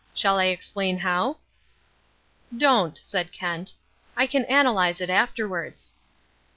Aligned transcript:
Shall 0.15 0.39
I 0.39 0.45
explain 0.45 0.97
how?" 0.97 1.37
"Don't," 2.57 2.97
said 2.97 3.31
Kent, 3.31 3.75
"I 4.17 4.25
can 4.25 4.45
analyse 4.49 4.99
it 4.99 5.11
afterwards." 5.11 5.91